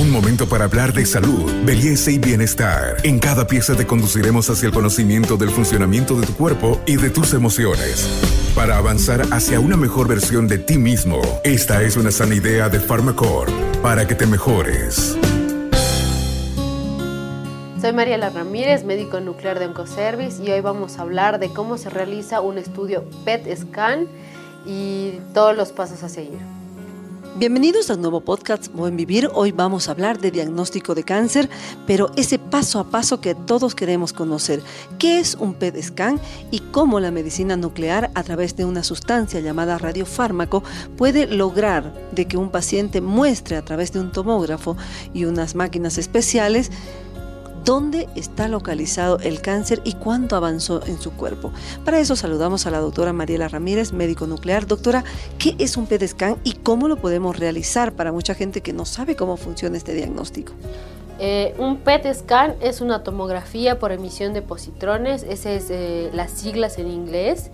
Un 0.00 0.12
momento 0.12 0.48
para 0.48 0.66
hablar 0.66 0.92
de 0.92 1.04
salud, 1.04 1.50
belleza 1.64 2.12
y 2.12 2.18
bienestar. 2.18 2.98
En 3.02 3.18
cada 3.18 3.48
pieza 3.48 3.74
te 3.74 3.84
conduciremos 3.84 4.48
hacia 4.48 4.68
el 4.68 4.72
conocimiento 4.72 5.36
del 5.36 5.50
funcionamiento 5.50 6.14
de 6.14 6.24
tu 6.24 6.34
cuerpo 6.34 6.80
y 6.86 6.94
de 6.94 7.10
tus 7.10 7.34
emociones. 7.34 8.08
Para 8.54 8.76
avanzar 8.76 9.22
hacia 9.32 9.58
una 9.58 9.76
mejor 9.76 10.06
versión 10.06 10.46
de 10.46 10.58
ti 10.58 10.78
mismo, 10.78 11.20
esta 11.42 11.82
es 11.82 11.96
una 11.96 12.12
sana 12.12 12.36
idea 12.36 12.68
de 12.68 12.78
Pharmacore 12.78 13.52
para 13.82 14.06
que 14.06 14.14
te 14.14 14.24
mejores. 14.26 15.16
Soy 17.80 17.92
Mariela 17.92 18.30
Ramírez, 18.30 18.84
médico 18.84 19.18
nuclear 19.18 19.58
de 19.58 19.66
Oncoservice 19.66 20.40
y 20.44 20.52
hoy 20.52 20.60
vamos 20.60 21.00
a 21.00 21.02
hablar 21.02 21.40
de 21.40 21.52
cómo 21.52 21.76
se 21.76 21.90
realiza 21.90 22.40
un 22.40 22.58
estudio 22.58 23.04
PET 23.24 23.52
scan 23.56 24.06
y 24.64 25.14
todos 25.34 25.56
los 25.56 25.72
pasos 25.72 26.04
a 26.04 26.08
seguir. 26.08 26.57
Bienvenidos 27.36 27.88
al 27.90 28.00
nuevo 28.00 28.20
podcast 28.20 28.66
Buen 28.72 28.96
Vivir. 28.96 29.30
Hoy 29.32 29.52
vamos 29.52 29.86
a 29.86 29.92
hablar 29.92 30.18
de 30.18 30.32
diagnóstico 30.32 30.96
de 30.96 31.04
cáncer, 31.04 31.48
pero 31.86 32.10
ese 32.16 32.38
paso 32.40 32.80
a 32.80 32.90
paso 32.90 33.20
que 33.20 33.36
todos 33.36 33.76
queremos 33.76 34.12
conocer. 34.12 34.60
¿Qué 34.98 35.20
es 35.20 35.36
un 35.36 35.54
PET 35.54 35.80
scan 35.80 36.20
y 36.50 36.58
cómo 36.58 36.98
la 36.98 37.12
medicina 37.12 37.56
nuclear 37.56 38.10
a 38.14 38.24
través 38.24 38.56
de 38.56 38.64
una 38.64 38.82
sustancia 38.82 39.38
llamada 39.38 39.78
radiofármaco 39.78 40.64
puede 40.96 41.28
lograr 41.28 41.94
de 42.10 42.26
que 42.26 42.36
un 42.36 42.50
paciente 42.50 43.00
muestre 43.00 43.56
a 43.56 43.64
través 43.64 43.92
de 43.92 44.00
un 44.00 44.10
tomógrafo 44.10 44.76
y 45.14 45.24
unas 45.24 45.54
máquinas 45.54 45.96
especiales 45.96 46.72
dónde 47.68 48.08
está 48.14 48.48
localizado 48.48 49.18
el 49.18 49.42
cáncer 49.42 49.82
y 49.84 49.92
cuánto 49.92 50.36
avanzó 50.36 50.80
en 50.86 50.98
su 50.98 51.12
cuerpo. 51.12 51.52
Para 51.84 52.00
eso 52.00 52.16
saludamos 52.16 52.64
a 52.64 52.70
la 52.70 52.78
doctora 52.78 53.12
Mariela 53.12 53.46
Ramírez, 53.46 53.92
médico 53.92 54.26
nuclear. 54.26 54.66
Doctora, 54.66 55.04
¿qué 55.38 55.54
es 55.58 55.76
un 55.76 55.86
PET 55.86 56.06
scan 56.06 56.38
y 56.44 56.54
cómo 56.54 56.88
lo 56.88 56.96
podemos 56.96 57.38
realizar 57.38 57.92
para 57.92 58.10
mucha 58.10 58.34
gente 58.34 58.62
que 58.62 58.72
no 58.72 58.86
sabe 58.86 59.16
cómo 59.16 59.36
funciona 59.36 59.76
este 59.76 59.92
diagnóstico? 59.92 60.54
Eh, 61.18 61.54
un 61.58 61.76
PET 61.76 62.10
scan 62.14 62.54
es 62.62 62.80
una 62.80 63.02
tomografía 63.02 63.78
por 63.78 63.92
emisión 63.92 64.32
de 64.32 64.40
positrones, 64.40 65.22
esas 65.22 65.64
es 65.64 65.70
eh, 65.70 66.10
las 66.14 66.30
siglas 66.30 66.78
en 66.78 66.90
inglés. 66.90 67.50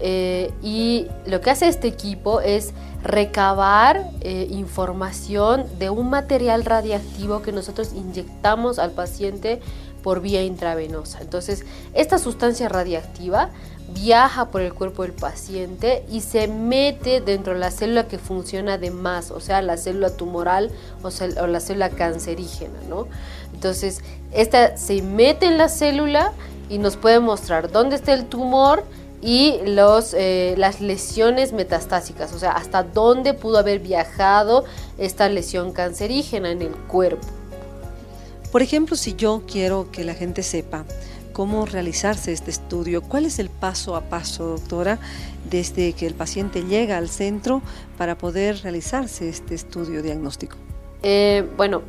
Eh, 0.00 0.52
y 0.62 1.06
lo 1.26 1.40
que 1.40 1.50
hace 1.50 1.68
este 1.68 1.88
equipo 1.88 2.40
es 2.40 2.72
recabar 3.02 4.10
eh, 4.20 4.48
información 4.50 5.64
de 5.78 5.90
un 5.90 6.10
material 6.10 6.64
radiactivo 6.64 7.42
que 7.42 7.52
nosotros 7.52 7.92
inyectamos 7.94 8.78
al 8.78 8.90
paciente 8.90 9.60
por 10.02 10.20
vía 10.20 10.42
intravenosa. 10.42 11.20
Entonces, 11.20 11.64
esta 11.94 12.18
sustancia 12.18 12.68
radiactiva 12.68 13.50
viaja 13.88 14.50
por 14.50 14.60
el 14.60 14.74
cuerpo 14.74 15.02
del 15.02 15.12
paciente 15.12 16.04
y 16.10 16.20
se 16.20 16.48
mete 16.48 17.20
dentro 17.20 17.54
de 17.54 17.60
la 17.60 17.70
célula 17.70 18.08
que 18.08 18.18
funciona 18.18 18.78
de 18.78 18.90
más, 18.90 19.30
o 19.30 19.40
sea, 19.40 19.62
la 19.62 19.76
célula 19.76 20.10
tumoral 20.10 20.70
o, 21.02 21.08
o 21.08 21.46
la 21.46 21.60
célula 21.60 21.90
cancerígena, 21.90 22.78
¿no? 22.88 23.06
Entonces, 23.54 24.02
esta 24.32 24.76
se 24.76 25.02
mete 25.02 25.46
en 25.46 25.58
la 25.58 25.68
célula 25.68 26.32
y 26.68 26.78
nos 26.78 26.96
puede 26.96 27.20
mostrar 27.20 27.70
dónde 27.70 27.96
está 27.96 28.12
el 28.12 28.26
tumor, 28.26 28.84
y 29.26 29.58
los, 29.64 30.14
eh, 30.14 30.54
las 30.56 30.80
lesiones 30.80 31.52
metastásicas, 31.52 32.32
o 32.32 32.38
sea, 32.38 32.52
hasta 32.52 32.84
dónde 32.84 33.34
pudo 33.34 33.58
haber 33.58 33.80
viajado 33.80 34.64
esta 34.98 35.28
lesión 35.28 35.72
cancerígena 35.72 36.52
en 36.52 36.62
el 36.62 36.70
cuerpo. 36.70 37.26
Por 38.52 38.62
ejemplo, 38.62 38.94
si 38.94 39.16
yo 39.16 39.42
quiero 39.50 39.90
que 39.90 40.04
la 40.04 40.14
gente 40.14 40.44
sepa 40.44 40.84
cómo 41.32 41.66
realizarse 41.66 42.32
este 42.32 42.52
estudio, 42.52 43.02
¿cuál 43.02 43.26
es 43.26 43.40
el 43.40 43.50
paso 43.50 43.96
a 43.96 44.02
paso, 44.02 44.46
doctora, 44.46 45.00
desde 45.50 45.92
que 45.94 46.06
el 46.06 46.14
paciente 46.14 46.62
llega 46.62 46.96
al 46.96 47.08
centro 47.08 47.62
para 47.98 48.16
poder 48.16 48.62
realizarse 48.62 49.28
este 49.28 49.56
estudio 49.56 50.02
diagnóstico? 50.04 50.56
Eh, 51.02 51.44
bueno, 51.56 51.82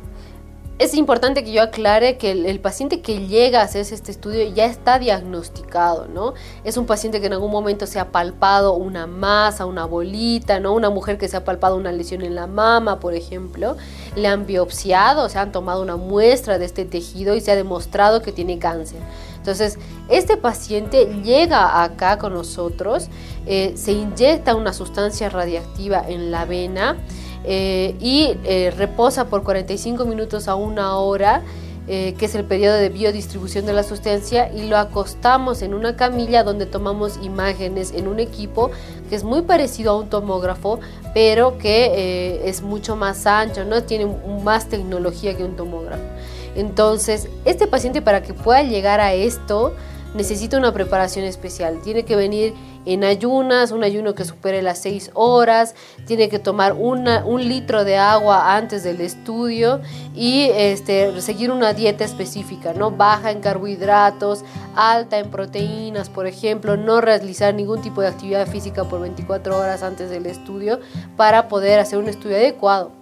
es 0.78 0.94
importante 0.94 1.42
que 1.42 1.50
yo 1.50 1.62
aclare 1.62 2.18
que 2.18 2.30
el, 2.30 2.60
paciente 2.60 3.00
que 3.00 3.26
llega 3.26 3.60
a 3.60 3.64
hacerse 3.64 3.96
este 3.96 4.12
estudio 4.12 4.48
ya 4.54 4.64
está 4.64 5.00
diagnosticado, 5.00 6.06
¿no? 6.06 6.34
Es 6.62 6.76
un 6.76 6.86
paciente 6.86 7.20
que 7.20 7.26
en 7.26 7.32
algún 7.32 7.50
momento 7.50 7.86
se 7.86 7.98
ha 7.98 8.12
palpado 8.12 8.74
una 8.74 9.08
masa, 9.08 9.66
una 9.66 9.86
bolita, 9.86 10.60
¿no? 10.60 10.72
Una 10.72 10.88
mujer 10.88 11.18
que 11.18 11.26
se 11.26 11.36
ha 11.36 11.44
palpado 11.44 11.76
una 11.76 11.90
lesión 11.90 12.22
en 12.22 12.36
la 12.36 12.46
mama, 12.46 13.00
por 13.00 13.14
ejemplo, 13.14 13.76
le 14.14 14.28
han 14.28 14.46
biopsiado, 14.46 15.28
se 15.28 15.38
han 15.38 15.50
tomado 15.50 15.82
una 15.82 15.96
muestra 15.96 16.58
de 16.58 16.66
este 16.66 16.84
tejido 16.84 17.34
y 17.34 17.40
se 17.40 17.50
ha 17.50 17.56
demostrado 17.56 18.22
que 18.22 18.30
tiene 18.30 18.60
cáncer. 18.60 19.00
Entonces, 19.36 19.78
este 20.08 20.36
paciente 20.36 21.06
llega 21.24 21.82
acá 21.82 22.18
con 22.18 22.34
nosotros, 22.34 23.08
eh, 23.46 23.72
se 23.76 23.92
inyecta 23.92 24.54
una 24.54 24.72
sustancia 24.72 25.28
radiactiva 25.28 26.04
en 26.06 26.30
la 26.30 26.44
vena, 26.44 26.96
eh, 27.44 27.94
y 28.00 28.36
eh, 28.44 28.72
reposa 28.76 29.26
por 29.26 29.42
45 29.42 30.04
minutos 30.04 30.48
a 30.48 30.54
una 30.54 30.96
hora, 30.96 31.42
eh, 31.86 32.14
que 32.18 32.26
es 32.26 32.34
el 32.34 32.44
periodo 32.44 32.76
de 32.76 32.90
biodistribución 32.90 33.64
de 33.64 33.72
la 33.72 33.82
sustancia, 33.82 34.52
y 34.52 34.68
lo 34.68 34.76
acostamos 34.76 35.62
en 35.62 35.72
una 35.72 35.96
camilla 35.96 36.42
donde 36.42 36.66
tomamos 36.66 37.18
imágenes 37.22 37.92
en 37.92 38.08
un 38.08 38.20
equipo 38.20 38.70
que 39.08 39.16
es 39.16 39.24
muy 39.24 39.42
parecido 39.42 39.92
a 39.92 39.98
un 39.98 40.10
tomógrafo, 40.10 40.80
pero 41.14 41.56
que 41.56 42.42
es 42.44 42.60
mucho 42.60 42.94
más 42.94 43.26
ancho, 43.26 43.64
¿no? 43.64 43.82
tiene 43.84 44.06
más 44.44 44.68
tecnología 44.68 45.34
que 45.34 45.44
un 45.44 45.56
tomógrafo. 45.56 46.02
Entonces, 46.54 47.28
este 47.46 47.66
paciente 47.66 48.02
para 48.02 48.22
que 48.22 48.34
pueda 48.34 48.62
llegar 48.62 49.00
a 49.00 49.14
esto, 49.14 49.74
necesita 50.14 50.58
una 50.58 50.72
preparación 50.72 51.24
especial. 51.24 51.80
Tiene 51.82 52.04
que 52.04 52.16
venir 52.16 52.54
en 52.86 53.04
ayunas, 53.04 53.70
un 53.70 53.84
ayuno 53.84 54.14
que 54.14 54.24
supere 54.24 54.62
las 54.62 54.78
6 54.78 55.10
horas, 55.14 55.74
tiene 56.06 56.28
que 56.28 56.38
tomar 56.38 56.72
un 56.72 57.48
litro 57.48 57.84
de 57.84 57.98
agua 57.98 58.56
antes 58.56 58.82
del 58.82 59.00
estudio 59.00 59.80
y 60.14 60.48
este, 60.54 61.20
seguir 61.20 61.50
una 61.50 61.74
dieta 61.74 62.04
específica, 62.04 62.72
¿no? 62.72 62.90
Baja 62.90 63.30
en 63.30 63.40
carbohidratos, 63.40 64.44
alta 64.74 65.18
en 65.18 65.30
proteínas, 65.30 66.08
por 66.08 66.26
ejemplo, 66.26 66.76
no 66.76 67.00
realizar 67.00 67.54
ningún 67.54 67.82
tipo 67.82 68.00
de 68.00 68.08
actividad 68.08 68.46
física 68.46 68.84
por 68.84 69.00
24 69.00 69.58
horas 69.58 69.82
antes 69.82 70.08
del 70.08 70.26
estudio 70.26 70.80
para 71.16 71.48
poder 71.48 71.80
hacer 71.80 71.98
un 71.98 72.08
estudio 72.08 72.36
adecuado. 72.36 72.92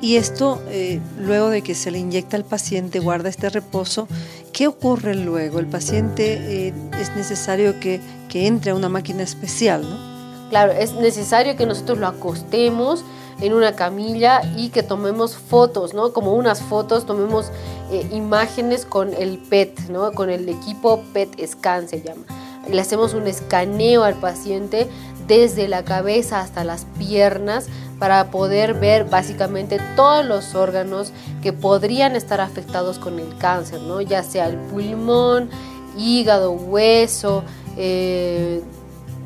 Y 0.00 0.16
esto, 0.16 0.60
eh, 0.68 1.00
luego 1.18 1.48
de 1.48 1.62
que 1.62 1.74
se 1.74 1.90
le 1.90 1.98
inyecta 1.98 2.36
al 2.36 2.44
paciente, 2.44 3.00
guarda 3.00 3.30
este 3.30 3.48
reposo, 3.48 4.08
¿qué 4.56 4.66
ocurre 4.68 5.14
luego? 5.14 5.58
El 5.58 5.66
paciente 5.66 6.68
eh, 6.68 6.72
es 6.98 7.14
necesario 7.14 7.78
que, 7.78 8.00
que, 8.30 8.46
entre 8.46 8.70
a 8.70 8.74
una 8.74 8.88
máquina 8.88 9.22
especial, 9.22 9.82
¿no? 9.82 10.48
Claro, 10.48 10.72
es 10.72 10.94
necesario 10.94 11.56
que 11.56 11.66
nosotros 11.66 11.98
lo 11.98 12.06
acostemos 12.06 13.04
en 13.42 13.52
una 13.52 13.76
camilla 13.76 14.40
y 14.56 14.70
que 14.70 14.82
tomemos 14.82 15.36
fotos, 15.36 15.92
¿no? 15.92 16.14
Como 16.14 16.32
unas 16.32 16.62
fotos, 16.62 17.04
tomemos 17.04 17.52
eh, 17.92 18.08
imágenes 18.12 18.86
con 18.86 19.12
el 19.12 19.36
PET, 19.36 19.90
¿no? 19.90 20.12
Con 20.12 20.30
el 20.30 20.48
equipo 20.48 21.02
PET 21.12 21.38
Scan 21.46 21.86
se 21.86 22.00
llama. 22.00 22.22
Le 22.70 22.80
hacemos 22.80 23.12
un 23.12 23.26
escaneo 23.26 24.04
al 24.04 24.14
paciente 24.14 24.88
desde 25.26 25.68
la 25.68 25.84
cabeza 25.84 26.40
hasta 26.40 26.64
las 26.64 26.86
piernas 26.98 27.66
para 27.98 28.30
poder 28.30 28.74
ver 28.74 29.04
básicamente 29.04 29.78
todos 29.96 30.24
los 30.24 30.54
órganos 30.54 31.12
que 31.42 31.52
podrían 31.52 32.16
estar 32.16 32.40
afectados 32.40 32.98
con 32.98 33.18
el 33.18 33.36
cáncer, 33.38 33.80
¿no? 33.80 34.00
ya 34.00 34.22
sea 34.22 34.48
el 34.48 34.56
pulmón, 34.56 35.48
hígado, 35.96 36.52
hueso, 36.52 37.42
eh, 37.76 38.62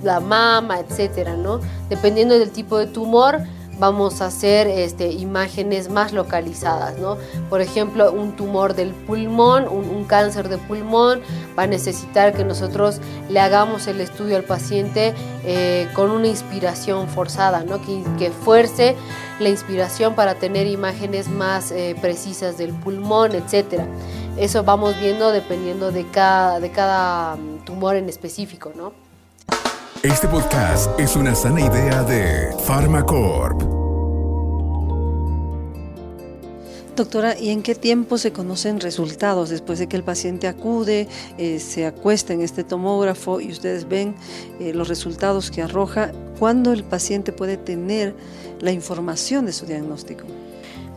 la 0.03 0.20
mama, 0.20 0.80
etcétera, 0.80 1.36
¿no? 1.36 1.60
Dependiendo 1.88 2.38
del 2.38 2.50
tipo 2.50 2.78
de 2.78 2.86
tumor, 2.86 3.41
vamos 3.80 4.20
a 4.20 4.26
hacer 4.26 4.68
este, 4.68 5.10
imágenes 5.10 5.88
más 5.88 6.12
localizadas, 6.12 6.98
¿no? 6.98 7.16
Por 7.48 7.62
ejemplo, 7.62 8.12
un 8.12 8.36
tumor 8.36 8.74
del 8.74 8.92
pulmón, 8.92 9.66
un, 9.66 10.04
cáncer 10.04 10.48
de 10.48 10.58
pulmón, 10.58 11.20
va 11.58 11.64
a 11.64 11.66
necesitar 11.66 12.34
que 12.34 12.44
nosotros 12.44 13.00
le 13.28 13.41
hagamos 13.41 13.86
el 13.86 14.00
estudio 14.00 14.36
al 14.36 14.44
paciente 14.44 15.14
eh, 15.44 15.88
con 15.94 16.10
una 16.10 16.28
inspiración 16.28 17.08
forzada, 17.08 17.64
¿no? 17.64 17.80
Que, 17.80 18.30
fuerce 18.44 18.96
la 19.41 19.48
inspiración 19.48 20.14
para 20.14 20.34
tener 20.34 20.66
imágenes 20.66 21.28
más 21.28 21.72
eh, 21.72 21.97
precisas 22.00 22.59
del 22.59 22.72
pulmón, 22.72 23.32
etc. 23.34 23.82
Eso 24.36 24.62
vamos 24.62 24.98
viendo 25.00 25.32
dependiendo 25.32 25.91
de 25.91 26.06
cada, 26.06 26.60
de 26.60 26.71
cada 26.71 27.36
mm, 27.36 27.65
tumor 27.65 27.97
en 27.97 28.09
específico, 28.09 28.72
¿no? 28.77 29.09
Este 30.02 30.28
podcast 30.28 30.98
es 30.98 31.14
una 31.14 31.34
sana 31.34 31.60
idea 31.60 32.02
de 32.04 32.56
Pharmacorp. 32.66 33.60
Doctora, 36.97 37.38
¿y 37.38 37.50
en 37.50 37.62
qué 37.62 37.74
tiempo 37.74 38.16
se 38.16 38.32
conocen 38.32 38.80
resultados 38.80 39.50
después 39.50 39.78
de 39.78 39.88
que 39.88 39.97
el 39.97 40.02
paciente 40.02 40.48
acude, 40.48 41.06
eh, 41.36 41.60
se 41.60 41.84
acuesta 41.84 42.32
en 42.32 42.41
este 42.41 42.64
tomógrafo 42.64 43.42
y 43.42 43.52
ustedes 43.52 43.86
ven 43.86 44.14
eh, 44.58 44.72
los 44.72 44.88
resultados 44.88 45.50
que 45.50 45.60
arroja? 45.60 46.12
¿Cuándo 46.38 46.72
el 46.72 46.82
paciente 46.82 47.30
puede 47.30 47.58
tener 47.58 48.14
la 48.58 48.72
información 48.72 49.44
de 49.44 49.53
su 49.53 49.66
diagnóstico? 49.66 50.24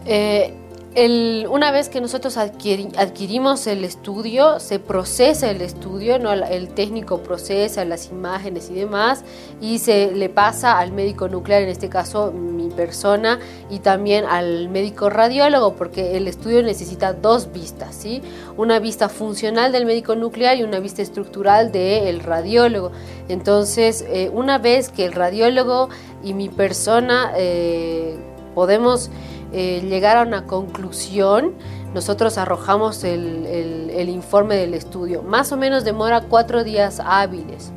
Eh, 0.06 0.54
una 0.96 1.72
vez 1.72 1.90
que 1.90 2.02
nosotros 2.02 2.38
adquirimos 2.38 3.66
el 3.66 3.84
estudio, 3.84 4.60
se 4.60 4.78
procesa 4.78 5.50
el 5.50 5.62
estudio, 5.62 6.16
el 6.16 6.70
técnico 6.70 7.20
procesa 7.24 7.84
las 7.84 8.10
imágenes 8.10 8.70
y 8.70 8.76
demás, 8.76 9.24
y 9.60 9.80
se 9.80 10.12
le 10.12 10.30
pasa 10.30 10.78
al 10.78 10.92
médico 10.92 11.28
nuclear, 11.28 11.64
en 11.64 11.70
este 11.70 11.90
caso 11.90 12.32
mi 12.32 12.70
persona, 12.70 13.40
y 13.72 13.80
también 13.80 14.26
al 14.26 14.70
médico 14.70 15.10
radiólogo, 15.10 15.74
porque 15.74 16.16
el 16.16 16.28
estudio 16.28 16.62
necesita 16.62 17.14
dos 17.14 17.52
vistas, 17.52 17.96
¿sí? 17.96 18.22
una 18.56 18.78
vista 18.80 19.10
funcional 19.10 19.72
del 19.72 19.88
médico 19.88 20.16
nuclear 20.16 20.58
y 20.58 20.64
una 20.64 20.80
vista 20.80 21.02
estructural 21.02 21.72
del 21.72 22.20
radiólogo. 22.20 22.92
Entonces, 23.30 24.06
eh, 24.08 24.30
una 24.32 24.60
vez 24.60 24.90
que 24.90 25.06
el 25.06 25.14
radiólogo 25.14 25.90
y 26.24 26.36
mi 26.36 26.50
persona 26.50 27.34
eh, 27.36 28.16
podemos 28.54 29.10
eh, 29.54 29.82
llegar 29.88 30.18
a 30.18 30.24
una 30.24 30.46
conclusión, 30.46 31.54
nosotros 31.94 32.40
arrojamos 32.40 33.04
el, 33.04 34.10
informe 34.10 34.56
del 34.56 34.74
estudio. 34.74 35.22
Más 35.22 35.52
o 35.52 35.58
menos 35.58 35.84
demora 35.84 36.22
cuatro 36.22 36.64
días 36.64 37.00
hábiles. 37.00 37.72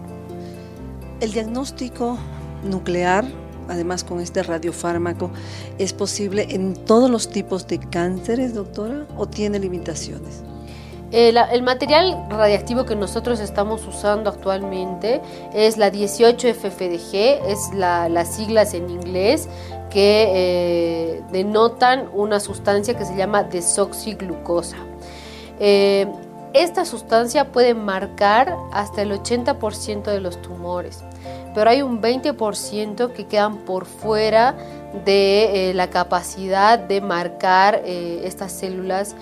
El 1.20 1.32
diagnóstico 1.32 2.19
nuclear, 2.64 3.26
además 3.69 4.05
con 4.05 4.20
este 4.20 4.43
radiofármaco, 4.43 5.31
¿es 5.78 5.93
posible 5.93 6.46
en 6.50 6.75
todos 6.75 7.11
los 7.11 7.28
tipos 7.28 7.67
de 7.67 7.79
cánceres, 7.79 8.55
doctora, 8.55 9.06
o 9.17 9.26
tiene 9.26 9.58
limitaciones? 9.58 10.43
Eh, 11.12 11.32
el 11.53 11.62
material 11.62 12.26
radiactivo 12.29 12.85
que 12.85 12.97
nosotros 12.97 13.38
estamos 13.38 13.87
usando 13.87 14.29
actualmente 14.29 15.20
es 15.55 15.76
la 15.76 15.91
18FFDG, 15.93 17.49
es 17.49 17.70
las 17.75 18.35
siglas 18.35 18.75
en 18.75 18.91
inglés 18.91 19.49
que 19.88 20.32
eh, 20.35 21.23
denotan 21.31 22.08
una 22.12 22.41
sustancia 22.41 22.94
que 22.94 23.05
se 23.05 23.17
llama 23.17 23.44
desoxiglucosa. 23.44 24.79
Eh, 25.61 26.08
esta 26.55 26.85
sustancia 26.85 27.53
puede 27.53 27.75
marcar 27.75 28.56
hasta 28.73 29.03
el 29.03 29.12
80% 29.12 30.05
de 30.05 30.20
los 30.20 30.43
tumores, 30.43 31.05
pero 31.55 31.70
hay 31.70 31.82
un 31.82 32.03
20% 32.03 33.12
que 33.12 33.26
quedan 33.26 33.58
por 33.58 33.85
fuera 33.85 34.56
de 35.05 35.73
la 35.75 35.88
capacidad 35.91 36.79
de 36.79 37.03
marcar 37.03 37.82
estas 37.85 38.53
células 38.53 39.14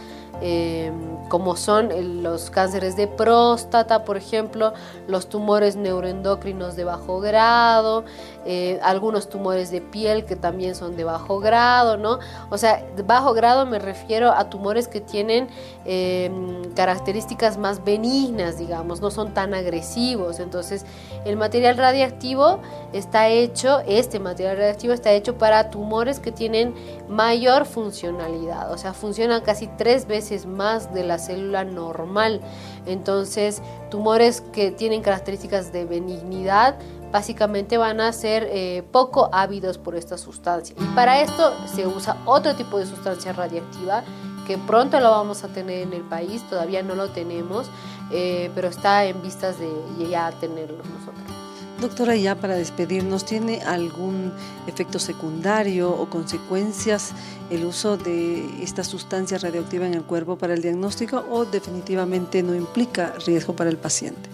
como 1.28 1.56
son 1.56 2.22
los 2.22 2.50
cánceres 2.50 2.96
de 2.96 3.06
próstata, 3.06 4.04
por 4.04 4.16
ejemplo, 4.16 4.72
los 5.08 5.28
tumores 5.28 5.76
neuroendocrinos 5.76 6.76
de 6.76 6.84
bajo 6.84 7.20
grado, 7.20 8.04
eh, 8.44 8.78
algunos 8.82 9.28
tumores 9.28 9.70
de 9.70 9.80
piel 9.80 10.24
que 10.24 10.36
también 10.36 10.74
son 10.74 10.96
de 10.96 11.04
bajo 11.04 11.40
grado, 11.40 11.96
¿no? 11.96 12.18
O 12.50 12.58
sea, 12.58 12.84
de 12.94 13.02
bajo 13.02 13.32
grado 13.32 13.64
me 13.64 13.78
refiero 13.78 14.32
a 14.32 14.50
tumores 14.50 14.86
que 14.88 15.00
tienen 15.00 15.48
em, 15.86 16.72
características 16.74 17.56
más 17.56 17.84
benignas, 17.84 18.58
digamos, 18.58 19.00
no 19.00 19.10
son 19.10 19.32
tan 19.32 19.54
agresivos. 19.54 20.40
Entonces, 20.40 20.84
el 21.24 21.36
material 21.36 21.76
radiactivo 21.76 22.60
está 22.92 23.28
hecho, 23.28 23.80
este 23.86 24.18
material 24.18 24.58
radiactivo 24.58 24.92
está 24.92 25.12
hecho 25.12 25.38
para 25.38 25.70
tumores 25.70 26.20
que 26.20 26.32
tienen 26.32 26.74
mayor 27.08 27.64
funcionalidad, 27.64 28.72
o 28.72 28.78
sea, 28.78 28.92
funcionan 28.92 29.42
casi 29.42 29.68
tres 29.68 30.06
veces 30.06 30.23
más 30.46 30.92
de 30.94 31.04
la 31.04 31.18
célula 31.18 31.64
normal. 31.64 32.40
Entonces, 32.86 33.62
tumores 33.90 34.40
que 34.40 34.70
tienen 34.70 35.02
características 35.02 35.72
de 35.72 35.84
benignidad 35.84 36.76
básicamente 37.12 37.78
van 37.78 38.00
a 38.00 38.12
ser 38.12 38.48
eh, 38.50 38.82
poco 38.90 39.30
ávidos 39.32 39.78
por 39.78 39.94
esta 39.94 40.18
sustancia. 40.18 40.74
Y 40.78 40.84
para 40.96 41.20
esto 41.20 41.52
se 41.72 41.86
usa 41.86 42.16
otro 42.24 42.56
tipo 42.56 42.78
de 42.78 42.86
sustancia 42.86 43.32
radiactiva 43.32 44.02
que 44.46 44.58
pronto 44.58 45.00
lo 45.00 45.10
vamos 45.10 45.44
a 45.44 45.48
tener 45.48 45.82
en 45.82 45.92
el 45.92 46.02
país, 46.02 46.42
todavía 46.50 46.82
no 46.82 46.94
lo 46.94 47.10
tenemos, 47.10 47.70
eh, 48.10 48.50
pero 48.54 48.68
está 48.68 49.04
en 49.04 49.22
vistas 49.22 49.58
de 49.58 49.70
ya 50.08 50.30
tenerlo 50.32 50.78
nosotros. 50.78 51.33
Doctora, 51.84 52.16
ya 52.16 52.34
para 52.34 52.54
despedirnos, 52.54 53.26
¿tiene 53.26 53.60
algún 53.60 54.32
efecto 54.66 54.98
secundario 54.98 55.90
o 55.90 56.08
consecuencias 56.08 57.12
el 57.50 57.66
uso 57.66 57.98
de 57.98 58.42
esta 58.62 58.82
sustancia 58.82 59.36
radioactiva 59.36 59.86
en 59.86 59.92
el 59.92 60.02
cuerpo 60.02 60.38
para 60.38 60.54
el 60.54 60.62
diagnóstico 60.62 61.22
o 61.30 61.44
definitivamente 61.44 62.42
no 62.42 62.54
implica 62.54 63.12
riesgo 63.26 63.54
para 63.54 63.68
el 63.68 63.76
paciente? 63.76 64.30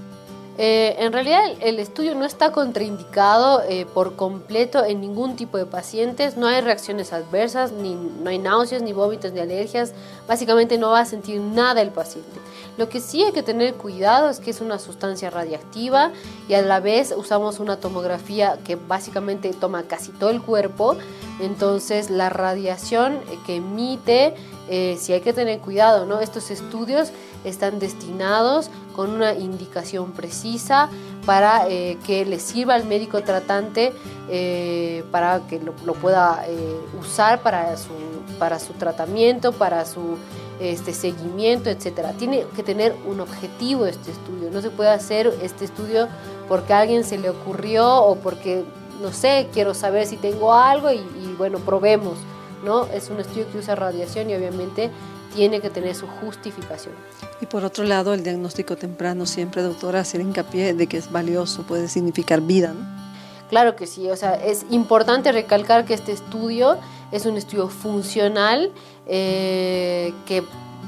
Eh, 0.58 0.94
en 1.00 1.12
realidad 1.12 1.40
el 1.60 1.80
estudio 1.80 2.14
no 2.14 2.24
está 2.24 2.52
contraindicado 2.52 3.62
eh, 3.68 3.84
por 3.94 4.14
completo 4.14 4.84
en 4.84 5.00
ningún 5.00 5.34
tipo 5.34 5.58
de 5.58 5.66
pacientes, 5.66 6.36
no 6.36 6.46
hay 6.46 6.60
reacciones 6.60 7.12
adversas, 7.12 7.72
ni, 7.72 7.96
no 7.96 8.30
hay 8.30 8.38
náuseas, 8.38 8.80
ni 8.82 8.92
vómitos, 8.92 9.32
ni 9.32 9.40
alergias, 9.40 9.92
básicamente 10.28 10.78
no 10.78 10.90
va 10.90 11.00
a 11.00 11.04
sentir 11.04 11.40
nada 11.40 11.82
el 11.82 11.90
paciente. 11.90 12.38
Lo 12.76 12.88
que 12.88 13.00
sí 13.00 13.22
hay 13.22 13.32
que 13.32 13.42
tener 13.42 13.74
cuidado 13.74 14.30
es 14.30 14.40
que 14.40 14.50
es 14.50 14.60
una 14.60 14.78
sustancia 14.78 15.30
radiactiva 15.30 16.12
y 16.48 16.54
a 16.54 16.62
la 16.62 16.80
vez 16.80 17.14
usamos 17.16 17.60
una 17.60 17.76
tomografía 17.76 18.58
que 18.64 18.76
básicamente 18.76 19.52
toma 19.52 19.82
casi 19.84 20.12
todo 20.12 20.30
el 20.30 20.40
cuerpo, 20.40 20.96
entonces 21.40 22.10
la 22.10 22.30
radiación 22.30 23.18
que 23.46 23.56
emite, 23.56 24.34
eh, 24.68 24.96
sí 25.00 25.12
hay 25.12 25.20
que 25.20 25.32
tener 25.32 25.60
cuidado, 25.60 26.06
¿no? 26.06 26.20
Estos 26.20 26.50
estudios 26.50 27.12
están 27.44 27.78
destinados 27.78 28.70
con 28.94 29.10
una 29.10 29.34
indicación 29.34 30.12
precisa 30.12 30.88
para 31.24 31.68
eh, 31.68 31.98
que 32.06 32.24
le 32.24 32.38
sirva 32.38 32.74
al 32.74 32.84
médico 32.84 33.22
tratante 33.22 33.92
eh, 34.28 35.04
para 35.10 35.40
que 35.48 35.60
lo, 35.60 35.94
pueda 35.94 36.44
eh, 36.46 36.80
usar 37.00 37.40
para 37.42 37.76
su, 37.76 37.92
para 38.38 38.58
su 38.58 38.72
tratamiento, 38.74 39.52
para 39.52 39.84
su 39.86 40.16
este, 40.60 40.92
seguimiento, 40.92 41.70
etc. 41.70 42.08
Tiene 42.18 42.44
que 42.54 42.62
tener 42.62 42.94
un 43.06 43.20
objetivo 43.20 43.86
este 43.86 44.10
estudio. 44.12 44.50
No 44.50 44.60
se 44.60 44.70
puede 44.70 44.90
hacer 44.90 45.32
este 45.42 45.64
estudio 45.64 46.08
porque 46.48 46.72
a 46.72 46.80
alguien 46.80 47.04
se 47.04 47.18
le 47.18 47.30
ocurrió 47.30 48.02
o 48.04 48.16
porque, 48.16 48.64
no 49.00 49.12
sé, 49.12 49.48
quiero 49.52 49.74
saber 49.74 50.06
si 50.06 50.16
tengo 50.16 50.52
algo 50.54 50.90
y, 50.90 50.98
y 50.98 51.34
bueno, 51.38 51.58
probemos. 51.58 52.18
¿no? 52.64 52.86
Es 52.86 53.10
un 53.10 53.20
estudio 53.20 53.50
que 53.50 53.58
usa 53.58 53.74
radiación 53.74 54.30
y 54.30 54.34
obviamente 54.34 54.90
tiene 55.34 55.60
que 55.60 55.70
tener 55.70 55.94
su 55.94 56.06
justificación. 56.06 56.94
Y 57.40 57.46
por 57.46 57.64
otro 57.64 57.84
lado, 57.84 58.12
el 58.14 58.22
diagnóstico 58.22 58.76
temprano 58.76 59.26
siempre, 59.26 59.62
doctora, 59.62 60.00
hacer 60.00 60.20
hincapié 60.20 60.74
de 60.74 60.86
que 60.86 60.98
es 60.98 61.10
valioso, 61.10 61.62
puede 61.62 61.88
significar 61.88 62.40
vida, 62.40 62.74
¿no? 62.74 63.09
Claro 63.50 63.76
que 63.76 63.86
sí, 63.86 64.08
o 64.08 64.16
sea, 64.16 64.34
es 64.34 64.64
importante 64.70 65.30
recalcar 65.32 65.84
que 65.84 65.92
este 65.92 66.12
estudio 66.12 66.78
es 67.12 67.26
un 67.26 67.36
estudio 67.36 67.68
funcional 67.68 68.72
eh, 69.06 70.14
que 70.24 70.42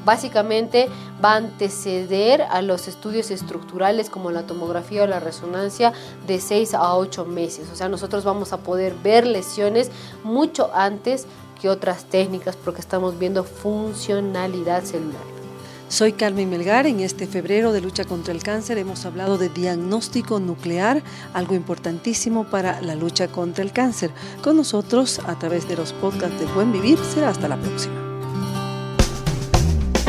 básicamente 0.05 0.88
va 1.23 1.35
a 1.35 1.37
anteceder 1.37 2.43
a 2.43 2.62
los 2.62 2.88
estudios 2.88 3.31
estructurales 3.31 4.09
como 4.09 4.31
la 4.31 4.47
tomografía 4.47 5.03
o 5.03 5.06
la 5.06 5.20
resonancia 5.20 5.93
de 6.26 6.41
6 6.41 6.75
a 6.75 6.97
8 6.97 7.25
meses. 7.25 7.69
O 7.70 7.76
sea, 7.76 7.88
nosotros 7.88 8.25
vamos 8.25 8.53
a 8.53 8.59
poder 8.59 8.94
ver 9.03 9.26
lesiones 9.26 9.91
mucho 10.25 10.70
antes 10.73 11.26
otras 11.69 12.05
técnicas 12.05 12.56
porque 12.56 12.81
estamos 12.81 13.19
viendo 13.19 13.44
funcionalidad 13.44 14.83
celular. 14.85 15.32
Soy 15.92 16.14
Carmen 16.14 16.49
Melgar. 16.49 16.87
En 16.87 17.00
este 17.00 17.26
febrero 17.26 17.70
de 17.75 17.82
lucha 17.82 18.06
contra 18.06 18.32
el 18.32 18.42
cáncer 18.42 18.78
hemos 18.78 19.04
hablado 19.04 19.37
de 19.37 19.50
diagnóstico 19.50 20.40
nuclear, 20.40 21.02
algo 21.34 21.54
importantísimo 21.54 22.44
para 22.44 22.80
la 22.80 22.94
lucha 22.94 23.28
contra 23.28 23.62
el 23.62 23.72
cáncer. 23.72 24.11
Con 24.42 24.56
nosotros 24.56 25.20
a 25.26 25.38
través 25.38 25.68
de 25.68 25.76
los 25.76 25.92
podcasts 25.92 26.40
de 26.40 26.46
Buen 26.46 26.72
Vivir. 26.72 26.99
Será 27.12 27.28
hasta 27.28 27.46
la 27.46 27.58
próxima. 27.58 27.92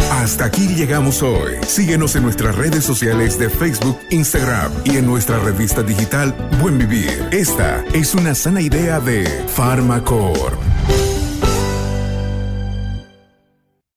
Hasta 0.10 0.46
aquí 0.46 0.70
llegamos 0.70 1.22
hoy. 1.22 1.56
Síguenos 1.68 2.16
en 2.16 2.24
nuestras 2.24 2.56
redes 2.56 2.86
sociales 2.86 3.38
de 3.38 3.50
Facebook, 3.50 3.98
Instagram 4.10 4.72
y 4.86 4.96
en 4.96 5.06
nuestra 5.06 5.38
revista 5.40 5.84
digital 5.84 6.34
Buen 6.62 6.78
Vivir. 6.78 7.28
Esta 7.34 7.84
es 7.94 8.16
una 8.16 8.34
sana 8.36 8.62
idea 8.62 9.02
de 9.02 9.26
Farmacor. 9.48 10.73